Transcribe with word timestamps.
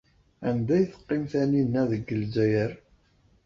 Anda 0.49 0.71
ay 0.77 0.85
teqqim 0.91 1.23
Taninna 1.31 1.83
deg 1.91 2.05
Lezzayer? 2.21 2.71